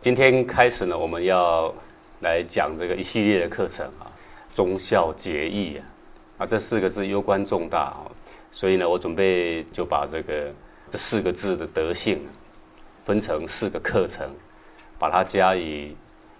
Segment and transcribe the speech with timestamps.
[0.00, 1.74] 今天开始呢，我们要
[2.20, 4.06] 来讲这个一系列的课程啊，
[4.54, 5.82] 忠孝节义啊，
[6.38, 8.06] 啊这四个字攸关重大啊，
[8.56, 10.50] 所以呢，我准备就把这个
[10.88, 12.26] 这四个字的德性
[13.04, 14.34] 分成四个课程，
[14.98, 15.94] 把它加以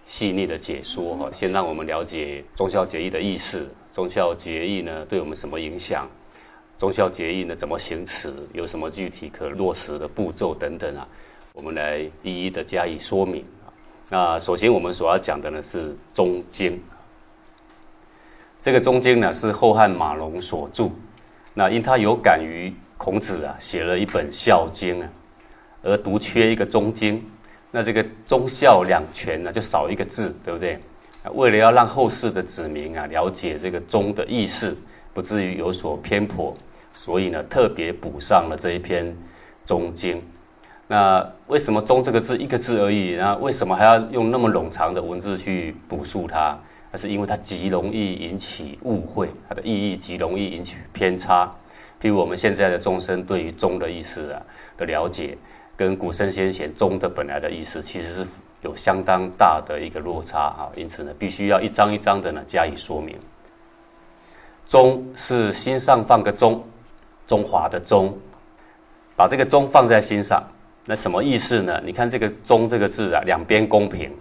[0.06, 1.30] 细腻的解说哈。
[1.30, 6.08] 先让我们了解忠孝节义的意思，忠孝节义呢对我们什么影响？
[6.78, 8.32] 忠孝节义呢怎么行持？
[8.54, 11.06] 有什么具体可落实的步骤等等啊？
[11.52, 13.44] 我们来一一的加以说明。
[14.08, 16.72] 那首先我们所要讲的呢是《中经》，
[18.62, 20.90] 这个《中经》呢是后汉马龙所著，
[21.58, 25.08] 那因他有感于孔子啊写了一本《孝经》啊，
[25.82, 27.16] 而独缺一个《中经》，
[27.70, 30.78] 那这个忠孝两全呢就少一个字，对不对？
[31.32, 34.76] 为了要让后世的子民啊了解这个“忠”的意思，
[35.14, 36.54] 不至于有所偏颇，
[36.92, 39.06] 所以呢特别补上了这一篇
[39.64, 40.18] 《中经》。
[40.86, 43.16] 那为什么“忠”这个字一个字而已？
[43.16, 46.58] 那为什么还要用那么冗长的文字去补述它？
[46.92, 51.52] 那是因为它极容易引起误会，它的意义极容易引起偏差。
[52.00, 54.42] 譬如我们现在的众生对于“中”的意思啊
[54.76, 55.36] 的了解，
[55.76, 58.26] 跟古圣先贤“中”的本来的意思其实是
[58.62, 60.70] 有相当大的一个落差啊。
[60.76, 63.16] 因此呢，必须要一张一张的呢加以说明。
[64.68, 66.62] “中”是心上放个“中”，
[67.26, 68.16] 中华的“中”，
[69.16, 70.42] 把这个“中”放在心上。
[70.84, 71.82] 那什么意思呢？
[71.84, 74.12] 你看这个“中”这个字啊，两边公平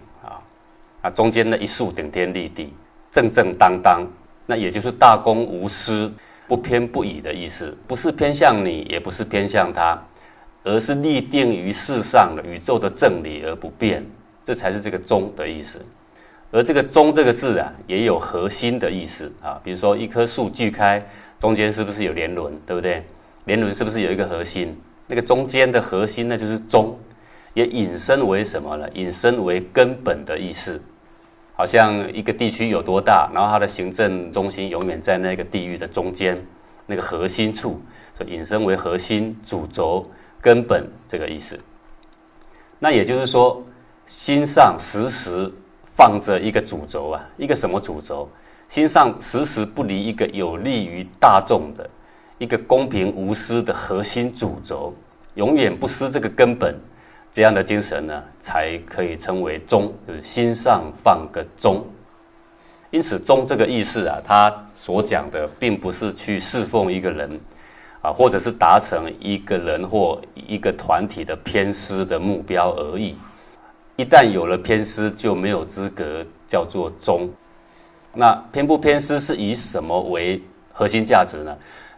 [1.10, 2.72] 中间的一竖顶天立地，
[3.10, 4.06] 正正当当，
[4.46, 6.12] 那也就是大公无私、
[6.48, 10.00] 不偏不倚的意思，不是偏向你，也不是偏向他，
[10.64, 14.04] 而是立定于世上的宇宙的正理而不变，
[14.44, 15.80] 这才是这个“中”的意思。
[16.52, 21.04] 而这个“中”这个字啊，也有核心的意思啊，比如说一棵树锯开，
[21.40, 23.04] 中间是不是有连轮，对不对？
[23.44, 24.76] 连轮是不是有一个核心？
[25.08, 26.96] 那个中间的核心，那就是中，
[27.54, 28.88] 也引申为什么呢？
[28.94, 30.80] 引申为根本的意思，
[31.56, 36.40] 好像一个地区有多大，然后它的行政中心永远在那个地域的中间，
[36.86, 37.80] 那个核心处，
[38.14, 40.08] 所以引申为核心、主轴、
[40.40, 41.58] 根本这个意思。
[42.78, 43.64] 那也就是说，
[44.04, 45.50] 心上时时
[45.96, 48.28] 放着一个主轴啊，一个什么主轴？
[48.68, 51.88] 心上时时不离一个有利于大众的。
[52.38, 54.94] 一个公平无私的核心主轴，
[55.36, 56.78] 永远不失这个根本，
[57.36, 61.84] 这样的精神呢，才可以称为忠，就是心上放个忠。
[62.90, 67.38] 因此，忠这个意思啊，他所讲的并不是去侍奉一个人，
[68.00, 73.14] 啊，或者是达成一个人或一个团体的偏私的目标而已。
[73.96, 77.28] 一旦有了偏私，就没有资格叫做忠。
[78.14, 80.40] 那偏不偏私是以什么为
[80.72, 81.54] 核心价值呢？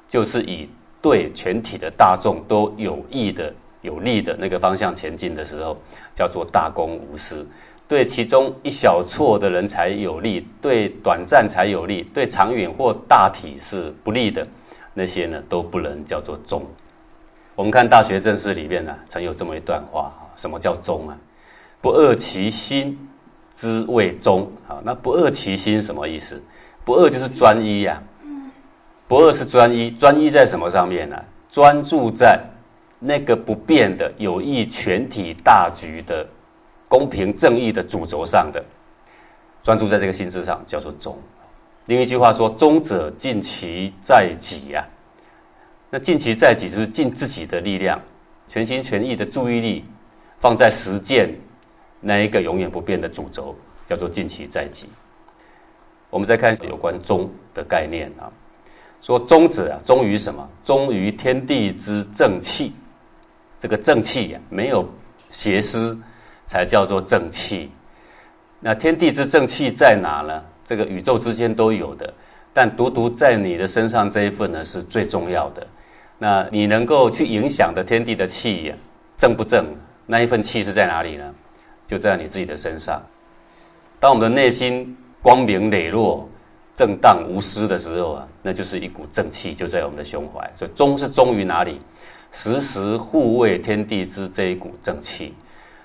[0.08, 0.68] 就是以
[1.00, 5.76] 对全体的大众都有益的、有利的那个方向前进的时候，
[6.14, 7.44] 叫做大公无私；
[7.86, 14.46] 对其中一小撮的人才有利，对短暂才有利，对长远或大体是不利的，
[14.94, 16.62] 那些呢都不能叫做忠。
[17.54, 21.16] 我们看《大学正史》里面呢，曾有这么一段话啊：什么叫忠啊？
[21.80, 22.98] 不恶其心
[23.54, 24.80] 之谓忠啊。
[24.84, 26.42] 那不恶其心什么意思？
[26.84, 28.02] 不恶就是专一呀。
[29.08, 31.16] 不二是专一，专一在什么上面呢？
[31.50, 32.38] 专注在
[32.98, 36.26] 那个不变的、有益全体大局的、
[36.88, 38.64] 公平正义的主轴上的，
[39.62, 41.16] 专注在这个心智上，叫做忠。
[41.86, 44.84] 另一句话说：“忠者尽其在己呀。”
[45.90, 48.00] 那尽其在己，就是尽自己的力量，
[48.46, 49.84] 全心全意的注意力
[50.40, 51.34] 放在实践
[52.00, 54.88] 那一个永远不变的主轴，叫做尽其在己。
[56.10, 58.28] 我们再看有关忠的概念啊。
[59.00, 60.46] 说忠者啊，忠于什么？
[60.64, 62.72] 忠于天地之正气。
[63.60, 64.88] 这个正气呀，没有
[65.28, 65.96] 邪思，
[66.44, 67.70] 才叫做正气。
[68.60, 70.42] 那天地之正气在哪呢？
[70.66, 72.12] 这个宇宙之间都有的，
[72.52, 75.66] 但独独在你的身上这一份呢，是最重要的。
[76.18, 78.74] 那你能够去影响的天地的气呀，
[79.16, 79.64] 正不正？
[80.06, 81.34] 那一份气是在哪里呢？
[81.86, 83.02] 就在你自己的身上。
[84.00, 86.28] 当我们的内心光明磊落。
[86.76, 90.48] 正当无私的时候啊，那就是一股正气就在我们的胸怀。
[90.54, 91.80] 所以忠是忠于哪里？
[92.30, 95.34] 时时护卫天地之这一股正气，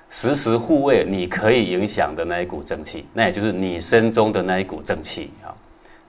[0.10, 5.56] 时时护卫你可以影响的那一股正气，那也就是你身中的那一股正气啊。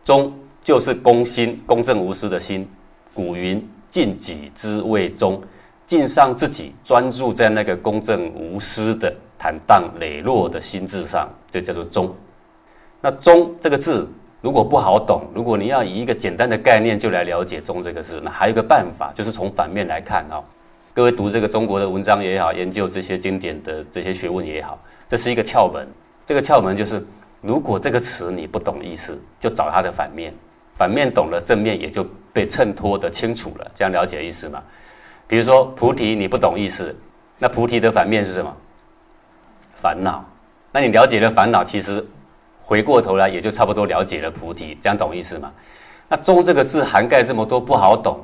[0.04, 0.32] 忠
[0.62, 2.68] 就是公心，公正无私的心。
[3.14, 5.40] 古云：尽己之谓忠，
[5.84, 12.14] 尽上自己，专注在那个公正无私的坦荡磊落的心智上，这叫做忠。
[13.00, 14.08] 那忠这个字
[14.44, 20.38] 如果不好懂，如果你要以一个简单的概念就来了解中这个字，那还有一个办法，就是从反面来看啊。
[20.92, 25.88] 各位读这个中国的文章也好，研究这些经典的这些学问也好，这是一个窍门。
[26.26, 27.02] 这个窍门就是，
[27.40, 30.30] 如果这个词你不懂意思，就找它的反面，
[30.76, 33.70] 反面懂了，正面也就被衬托的清楚了。
[33.74, 34.62] 这样了解意思吗？
[35.26, 36.94] 比如说菩提，你不懂意思，
[37.38, 38.54] 那菩提的反面是什么？
[39.80, 40.22] 烦恼。
[40.70, 42.06] 那你了解了烦恼，其实
[42.64, 44.76] 回过头来也就差不多了解了菩提。
[44.82, 45.52] 这样懂意思吗？
[46.08, 48.18] 那中这个字涵盖这么多，不好懂。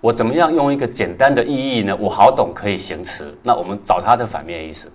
[0.00, 1.94] 我怎么样用一个简单的意义呢？
[2.00, 3.36] 我好懂可以行词。
[3.42, 4.90] 那我们找它的反面意思，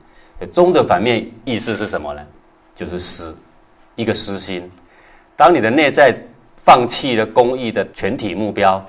[0.52, 2.22] 忠的反面意思是什么呢？
[2.74, 3.38] 就是私，
[3.96, 4.70] 一个私心。
[5.36, 6.16] 当你的内在
[6.64, 8.84] 放弃了公益的全体目标，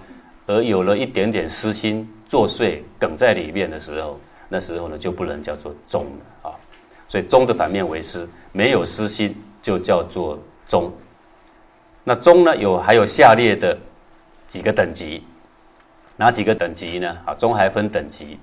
[0.47, 4.19] 而有了一点点私心作祟梗在里面的时候，
[4.49, 6.55] 那时候呢就不能叫做忠了啊。
[7.09, 9.37] 所以忠的反面为私，没有私心
[9.67, 10.93] 就叫做忠。
[12.05, 13.77] 那忠呢有还有下列的
[14.47, 15.25] 几个等级。
[16.17, 17.19] 哪几个等级呢？
[17.25, 18.39] 啊，忠还分等级。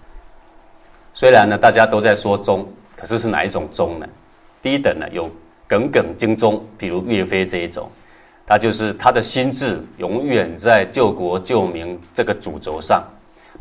[1.13, 2.67] 虽然呢，大家都在说忠，
[2.97, 4.07] 可是是哪一种忠呢？
[4.61, 5.31] 第一等呢，有
[5.65, 7.89] 耿耿精忠，比如岳飞这一种，
[8.45, 13.01] 他就是他的心智永远在救国救民这个主轴上，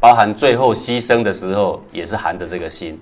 [0.00, 3.00] 包含最后牺牲的时候也是含着这个心，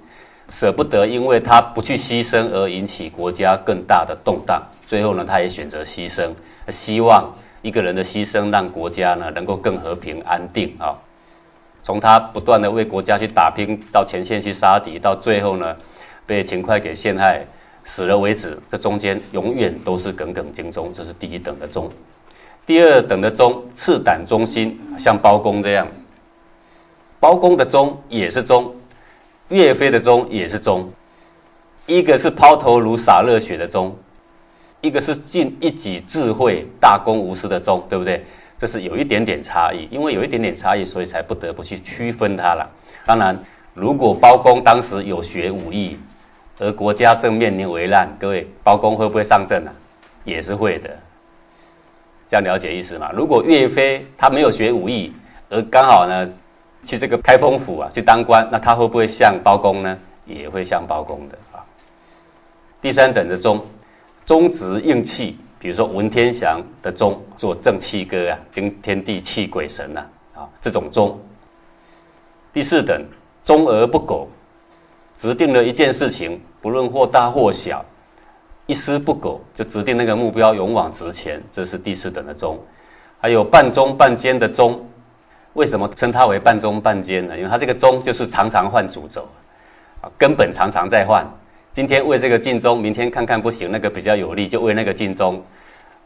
[0.50, 6.30] 舍不得因为他不去牺牲而引起国家更大的动荡，最后呢，他也选择牺牲，
[6.68, 7.32] 希望。
[7.62, 10.96] 一个人的牺牲，让国家呢能够更和平安定啊。
[11.82, 15.76] 从他不断的为国家去打拼，到前线去杀敌，到最后呢
[16.24, 17.44] 被秦桧给陷害
[17.82, 21.90] 死了为止，这中间永远都是耿耿精忠，这是第一等的忠。
[22.64, 25.86] 第二等的忠，赤胆忠心，像包公这样。
[27.18, 28.74] 包公的忠也是忠，
[29.50, 30.90] 岳飞的忠也是忠，
[31.86, 33.96] 一个是抛头颅洒热血的忠。
[34.80, 38.24] 一个是尽一己智慧、大公无私的忠，对不对？
[38.58, 42.66] 这是有一点点差异，因为有一点点差异，所以才不得不去区分它了。
[43.04, 43.38] 当然，
[43.74, 45.98] 如果包公当时有学武艺，
[46.58, 49.70] 而国家正面临危难，各位，包公会不会上阵呢？
[50.24, 50.88] 也是会的。
[52.30, 53.10] 这样了解意思吗？
[53.14, 55.12] 如果岳飞他没有学武艺，
[55.50, 56.26] 而刚好呢
[56.84, 59.98] 去这个开封府啊去当官，那他会不会像包公呢？
[60.26, 61.64] 也会像包公的啊。
[62.80, 63.60] 第三等的忠。
[64.26, 71.18] 忠直应气，比如说文天祥的忠做正气歌啊，惊天地泣鬼神呐，啊，这种忠。
[72.52, 73.04] 第四等
[73.42, 74.28] 忠而不苟，
[75.14, 77.84] 指定了一件事情，不论或大或小，
[78.66, 82.56] 一丝不苟，就指定那个目标勇往直前，这是第四等的忠。
[83.20, 84.80] 还有半忠半奸的忠，
[85.54, 87.36] 为什么称它为半中半奸呢？
[87.36, 89.28] 因为它这个中就是常常换主轴，
[90.00, 91.26] 啊，根本常常在换。
[91.72, 95.42] 今天为这个尽忠，明天看看不行，那个比较有利，就为那个尽忠，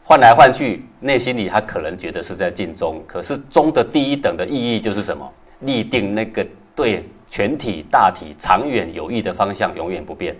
[0.03, 5.31] 换来换去，内心里他可能觉得是在尽忠，可是忠的第一等的意义就是什么？
[5.61, 6.45] 立定那个
[6.75, 10.35] 对全体大体长远有益的方向，永远不变，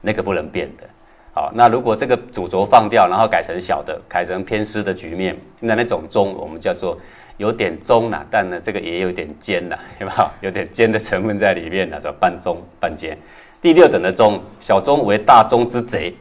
[0.00, 0.84] 那个不能变的。
[1.32, 6.98] 好，那如果这个主轴放掉，然后改成小的，改成偏私的局面，那那种忠，我们叫做
[7.36, 10.30] 有点忠了，但呢，这个也有点奸了， 有没有？
[10.42, 13.16] 有点奸的成分在里面了，说半忠半奸。
[13.60, 16.14] 第六等的忠，小忠为大忠之贼，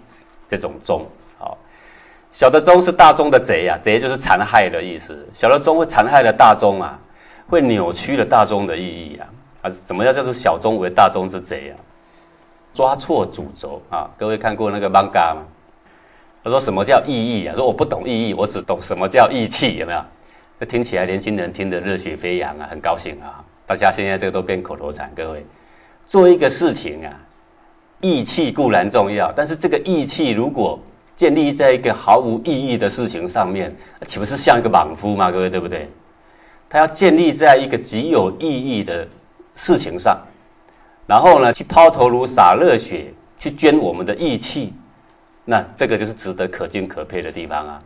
[0.49, 1.05] 这种忠，
[1.37, 1.57] 好，
[2.31, 5.27] 小的忠是大忠的贼啊，贼就是残害的意思。
[5.33, 6.99] 小的忠会残害了大忠啊，
[7.47, 9.27] 会扭曲了大忠的意义啊，
[9.61, 11.75] 啊，什么叫叫做小忠为大忠之贼啊？
[12.73, 14.09] 抓错主轴啊！
[14.17, 15.43] 各位看过那个 manga 吗？
[16.43, 17.55] 他说什么叫意义啊？
[17.55, 20.03] 说我不懂意义，我只懂什么叫义气，有没有？
[20.57, 23.43] 那听起来年轻人听得热血飞扬啊，很高兴啊！
[23.67, 25.45] 大家现在这个都变口头禅，各位
[26.05, 27.11] 做一个事情啊。
[28.01, 30.79] 义气固然重要，但是这个义气如果
[31.13, 35.31] 建立在一个毫无意义的事情上面，岂不是像一个莽夫吗？
[35.31, 35.89] 各位对不对？
[36.69, 39.07] 他要建立在一个极有意义的
[39.55, 40.19] 事情上，
[41.07, 44.73] 然后呢，去抛头颅洒热血，去捐我们的义气，
[45.43, 47.81] 那这个就是值得可敬可佩的地方啊。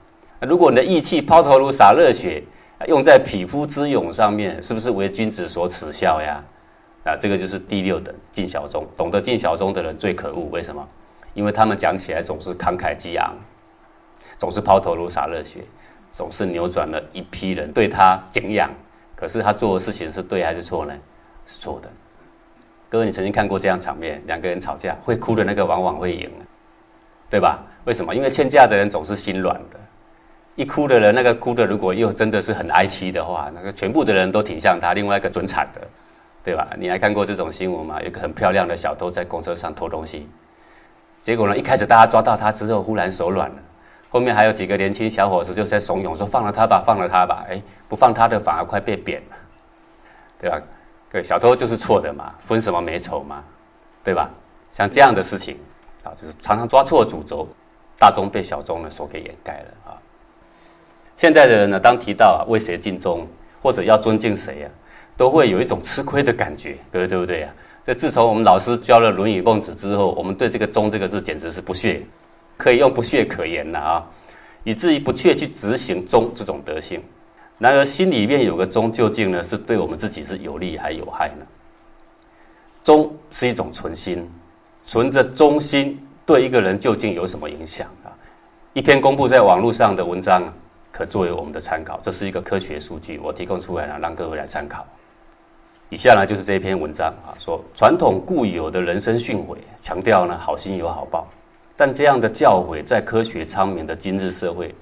[0.47, 2.41] 如果你的义气抛头颅洒热血，
[2.87, 6.41] 用在匹夫之勇上面，是不是为君子所耻笑呀？
[7.03, 10.47] 啊，这个就是第六等尽小忠，懂得尽小忠的人最可恶。
[10.51, 10.87] 为什么？
[11.33, 13.35] 因为他们讲起来总是慷慨激昂，
[14.37, 15.59] 总是抛头颅洒热血，
[16.09, 18.69] 总是扭转了一批人对他敬仰。
[19.15, 20.93] 可是他做的事情是对还是错呢？
[21.47, 21.89] 是错的。
[22.89, 26.31] 各位，你曾经看过这样场面：两个人吵架，会哭的那个往往会赢，
[27.29, 27.59] 对吧？
[27.83, 28.15] 为什么？
[28.15, 29.79] 因为劝架的人总是心软的，
[30.59, 35.79] 一哭的人，那个哭的如果又真的是很哀戚的话，那个全部的人都挺像他，另外一个准惨的，
[36.43, 36.67] 对吧？
[36.77, 38.01] 你还看过这种新闻吗？
[38.01, 40.27] 有个很漂亮的小偷在公车上偷东西，
[41.21, 43.55] 结果呢，一开始大家抓到他之后，忽然手软了，
[44.09, 49.37] 后面还有几个年轻小伙子就在怂恿说：“放了他吧，放了他吧。”哎，不放他的反而快被贬了，
[50.41, 50.61] 对吧？
[51.09, 53.41] 对，小偷就是错的嘛，分什么美丑嘛，
[54.03, 54.29] 对吧？
[54.73, 55.57] 像这样的事情
[56.03, 57.47] 啊，就是常常抓错主轴，
[57.97, 59.95] 大宗被小宗呢所给掩盖了啊。
[61.19, 63.27] 现在的人呢，当提到啊为谁尽忠
[63.61, 64.69] 或者要尊敬谁呀，
[65.17, 67.49] 都会有一种吃亏的感觉，对不对呀？
[67.85, 72.01] 这自从我们老师教了《论语》《孟子》之后，我们对这个“忠”这个字简直是不屑，
[72.55, 74.05] 可以用不屑可言了啊，
[74.63, 77.03] 以至于不屑去执行忠这种德性。
[77.57, 81.45] 然而心里面有个忠，究竟呢是对我们自己是有利还有害呢？
[82.81, 84.25] 忠是一种存心。
[84.85, 88.15] 存着忠心，对一个人究竟有什么影响啊？
[88.71, 90.53] 一篇公布在网络上的文章啊，
[90.91, 91.99] 可作为我们的参考。
[92.03, 94.85] 这是一个科学数据，我提供出来了，让各位来参考。
[95.89, 101.27] 以下呢就是这篇文章啊，说传统固有的人生训诲，强调呢好心有好报，
[101.75, 104.73] 但这样的教诲在科学昌明的今日社会，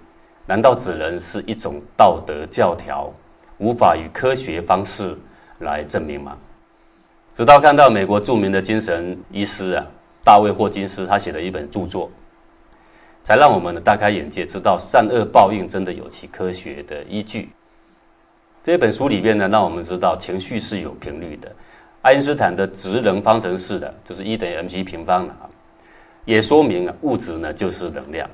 [0.45, 3.11] 难道只能是一种道德教条，
[3.57, 5.17] 无法以科学方式
[5.59, 6.37] 来证明吗？
[7.33, 9.85] 直到看到美国著名的精神医师啊。
[10.23, 12.11] 大卫霍金斯他写的一本著作，
[13.27, 17.49] 才让我们呢大开眼界，知道善恶报应真的有其科学的依据。
[18.63, 21.53] 这本书里边呢，让我们知道情绪是有频率的。
[22.03, 25.49] 爱因斯坦的质能方程式的，就是一等于 mc 平方的啊，
[26.23, 28.29] 也说明啊物质呢就是能量。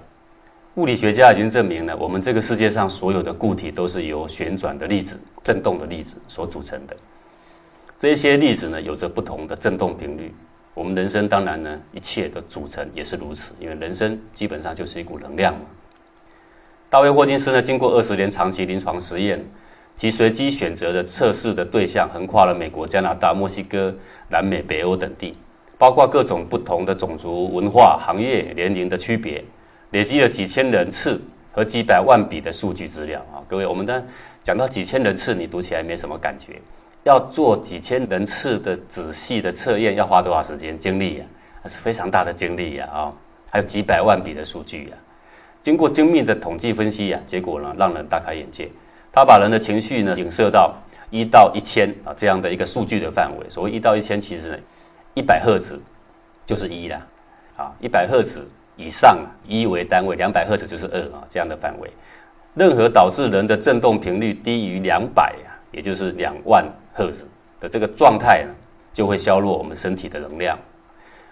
[0.76, 6.96] 物理学家已经证明了，我们这个世界上所有的固体都是由旋转的粒子、振动的粒子所组成的。
[7.98, 10.32] 这些粒子呢有着不同的振动频率。
[10.74, 15.62] 我们人生当然呢，一切的组成也是如此，因为人生基本上就是一股能量嘛。
[16.89, 19.44] 大卫霍金斯呢，经过二十年长期临床实验，
[19.96, 23.94] 其随机选择的测试的对象横跨了美国、加拿大、墨西哥、
[24.30, 25.38] 南美、北欧等地，
[25.77, 29.44] 包括各种不同的种族、文化、行业、年龄的区别，
[29.92, 33.46] 累积了几千人次和几百万笔的数据资料啊。
[33.48, 34.03] 各位，我们呢
[34.44, 36.60] 讲到几千人次，你读起来没什么感觉。
[37.04, 41.26] 要做几千人次的仔细的测验，要花多少时间精力呀？
[41.62, 42.90] 那是非常大的精力呀！
[42.94, 43.14] 啊，
[43.50, 44.98] 还有几百万笔的数据呀。
[45.62, 48.70] 经过精密的统计分析呀，结果呢，让人大开眼界。
[49.12, 50.76] 他把人的情绪呢，影射到
[51.10, 53.48] 一到一千啊这样的一个数据的范围。
[53.48, 54.58] 所谓一到一千，其实呢，
[55.14, 55.80] 一百赫兹
[56.46, 57.06] 就是一啦，
[57.56, 58.46] 啊，一百赫兹
[58.76, 59.18] 以上
[59.48, 61.90] 一为单位，两百赫兹就是二啊这样的范围。
[62.56, 66.65] 任何导致人的振动频率低于两百呀，也就是两万。
[66.96, 67.25] 赫兹
[67.60, 68.53] 的这个状态呢，
[68.94, 70.56] 就会削弱我们身体的能量，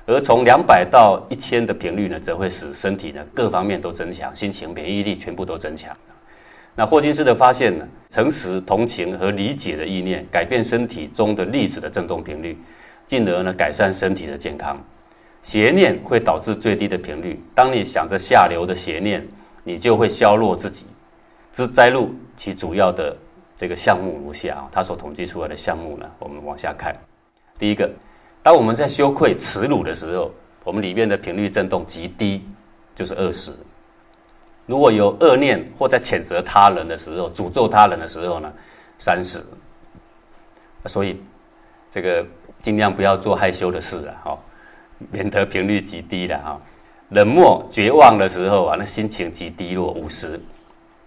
[0.08, 5.96] 而从两百到一千的频率呢，则会使身体呢各方面都增强，心情、免疫力全部都增强。
[6.74, 12.58] 那霍金斯的发现呢，诚实、同情和理解的意念，改变身体中的粒子的振动频率，
[13.06, 14.84] 进而呢改善身体的健康。
[15.44, 19.24] 邪念会导致最低的频率，当你想着下流的邪念，
[19.64, 20.88] 你就会削弱自己。
[21.54, 23.16] 之摘录其主要的。
[23.62, 26.96] 这个项目如下啊，他所统计出来的项目呢，我们往下看。
[27.60, 27.88] 第一个，
[28.42, 30.32] 当我们在羞愧、耻辱的时候，
[30.64, 32.44] 我们里面的频率振动极低，
[32.96, 33.54] 就是二十。
[34.66, 38.52] 如果有恶念或在谴责他人的时候、诅咒他人的时候呢，
[38.98, 39.38] 三十。
[40.88, 41.22] 所以，
[41.92, 42.26] 这个
[42.64, 44.40] 尽量不要做害羞的事啊，哈，
[45.12, 46.60] 免得频率极低的哈。
[47.10, 50.42] 冷漠、绝望的时候啊，那心情极低落，五十。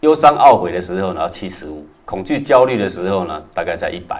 [0.04, 4.18] 忧伤懊悔的时候呢，七十五；恐惧焦虑的时候呢，大概在一百；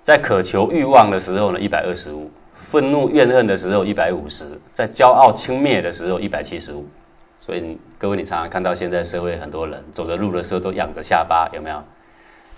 [0.00, 2.28] 在渴求欲望的时候呢，一百二十五；
[2.70, 6.86] 愤怒怨恨的时候，一百五十；在骄傲轻蔑的时候，一百七十五。
[7.40, 11.82] 所以各位，你常常看到现在社会很多人走的路的时候都仰着下巴，有没有？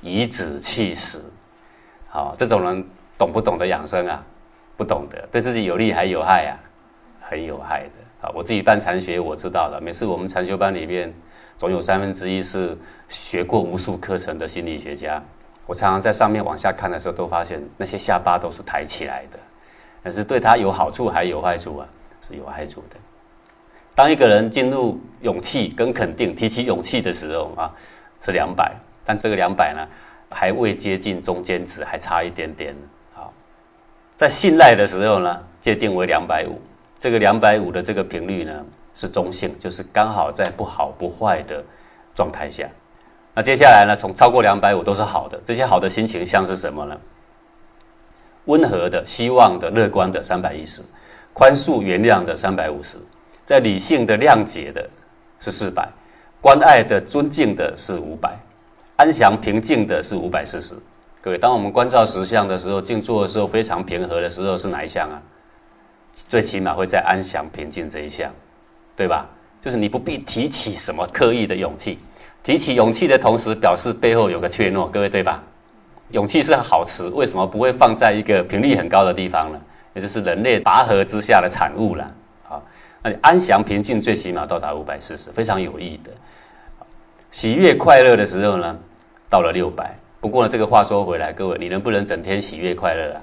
[0.00, 1.21] 颐指气使，
[2.09, 2.85] 好，这种人
[3.16, 4.21] 懂不懂得养生啊？
[4.76, 6.59] 不懂得，对自己有利还有害啊？
[7.21, 8.32] 很有害的啊！
[8.35, 9.80] 我自己办禅学，我知道了。
[9.80, 11.14] 每次我们禅修班里面。
[11.62, 12.76] 总有三分之一是
[13.09, 15.23] 学过无数课程的心理学家。
[15.64, 19.38] 我常常在上面往下看的时候，都发现那些下巴都是抬起来的。
[20.02, 21.87] 但是对他有好处还有坏处啊？
[22.21, 22.97] 是有害处的。
[23.95, 27.73] 当一个人进入勇气跟肯定，提起勇气的时候啊，
[28.25, 28.73] 是两百，
[29.04, 29.87] 但这个两百呢，
[30.31, 32.75] 还未接近中间值，还差一点点。
[33.14, 33.33] 好，
[34.14, 36.61] 在信赖的时候呢，界定为两百五。
[36.99, 38.64] 这个两百五的这个频率呢？
[38.94, 41.64] 是中性，就是刚好在不好不坏的
[42.14, 42.68] 状态下。
[43.34, 43.96] 那接下来呢？
[43.96, 46.99] 从超过两百五都是好的，这些好的心情像是什么呢？
[48.44, 50.82] 温和的、希望的、乐观的三百一十，
[51.32, 52.99] 宽恕原谅的三百五十，
[53.44, 54.87] 在理性的谅解的
[55.40, 55.88] 是四百，
[56.40, 58.37] 关爱的、尊敬的是五百，
[58.96, 60.75] 安详平静的是五百四十。
[61.22, 65.22] 各位，当我们关照实相的时候，静坐的时候非常平和的时候，是哪一项啊？
[66.12, 68.30] 最起码会在安详平静这一项，
[68.96, 69.26] 对吧？
[69.61, 71.99] 就是你不必提起什么刻意的勇气，
[72.42, 75.42] 提起勇气的同时，表示背后有个怯懦，各位对吧？
[76.11, 79.61] 勇气是好词，为什么不会放在一个频率很高的地方呢？
[79.94, 82.12] 也就是人类拔河之下的产物了。
[82.42, 82.62] 好，
[83.02, 86.11] 那你安详平静最起码到达五百四十，非常有益的。
[87.30, 88.76] 喜悦快乐的时候呢，
[89.30, 89.94] 到了六百。
[90.20, 93.22] 不过呢，这个话说回来，各位，你能不能整天喜悦快乐啊？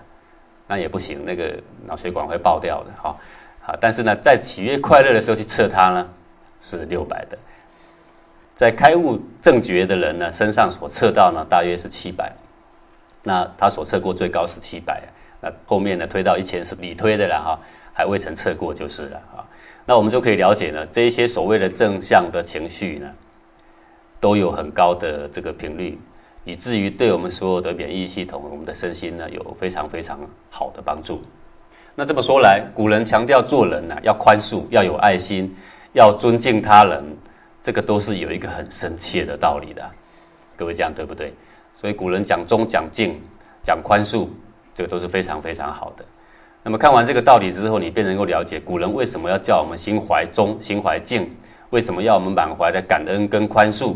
[0.67, 2.91] 那也不行，那个脑血管会爆掉的。
[3.01, 3.15] 哈，
[3.61, 6.09] 好，但是呢，在喜悦快乐的时候去测它呢，
[6.59, 7.37] 是六百的。
[8.55, 12.33] 在开悟正觉的人呢，身上所测到呢，大约是七百。
[13.23, 15.03] 那他所测过最高是七百，
[15.41, 17.59] 那后面呢推到一千是理推的了哈，
[17.93, 19.45] 还未曾测过就是了啊。
[19.85, 23.11] 那我们就可以了解呢，这一些所谓的正向的情绪呢，
[24.19, 25.99] 都有很高的这个频率。
[26.45, 31.21] 以至于对我们所有的免疫系统、我们的身心呢，有非常非常好的帮助。
[31.99, 35.53] 那这么说来，古人强调做人呢，要宽恕，要有爱心，
[35.91, 37.03] 要尊敬他人，
[37.61, 39.83] 这个都是有一个很深切的道理的。
[40.55, 41.33] 各位这样对不对？
[41.75, 43.19] 所以古人讲忠、讲敬、
[43.61, 44.29] 讲宽恕，
[44.73, 46.05] 这个都是非常非常好的。
[46.63, 51.29] 那么看完这个道理之后，你便能够了解古人为什么要叫我们心怀忠、心怀敬，
[51.71, 53.93] 为什么要我们满怀的感恩跟宽恕。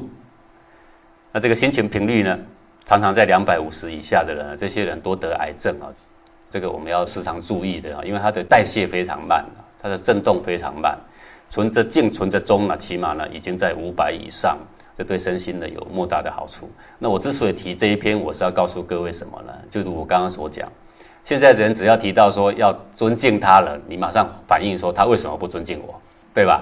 [1.31, 2.37] 那这个心情频率呢，
[2.83, 5.87] 常常在两百五十以下的人，这些人多得癌症啊，
[6.53, 9.43] 这个我们要时常注意的啊，因为它的代谢非常慢，
[9.81, 10.95] 它的振动非常慢。
[11.49, 14.55] 存着静，存着中呢，起码呢已经在五百以上，
[14.95, 16.69] 这对身心呢有莫大的好处。
[16.99, 19.51] 那我之所以提这一篇，我是要告诉各位什么呢？
[19.71, 20.71] 就如我刚刚所讲，
[21.23, 25.99] 现在人只要提到说要尊敬他人，你马上反应说他为什么不尊敬我，
[26.35, 26.61] 对吧？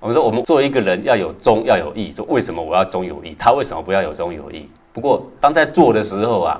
[0.00, 2.10] 我们说，我们作为一个人要有忠，要有义。
[2.16, 3.36] 说为什么我要忠有义？
[3.38, 4.66] 他为什么不要有忠有义？
[4.94, 6.58] 不过，当在做的时候啊，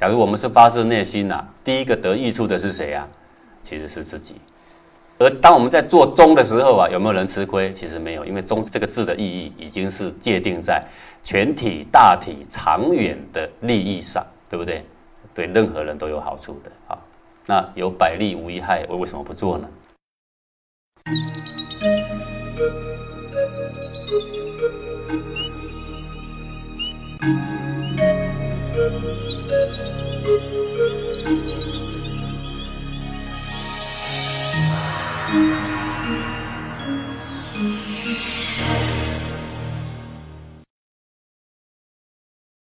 [0.00, 3.08] 假如我们是发自内心呐，第一个得益处的是谁啊？
[3.64, 4.36] 其实是自己。
[5.18, 7.72] 而当我们在做忠的时候啊，有没有人吃亏？
[7.72, 10.86] 其实没有，因为忠这个字的意义已经是界定在
[11.24, 14.84] 全体、大体、长远的利益上，对不对？
[15.34, 16.98] 对任何人都有好处的啊。
[17.44, 19.68] 那有百利无一害，我为什么不做呢
[35.30, 35.57] Thank you.